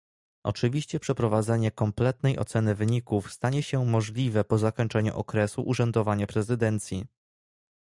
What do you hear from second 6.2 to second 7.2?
prezydencji